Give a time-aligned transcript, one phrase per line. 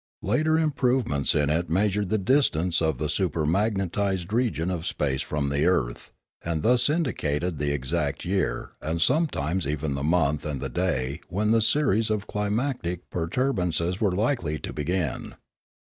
[0.23, 5.67] Later improvements in it measured the distance of the supermagnetised region of space from the
[5.67, 6.11] earth,
[6.43, 11.51] and thus indicated the exact year and sometimes even the month and the day when
[11.51, 15.35] the series of climatic perturb ations were likely to begin.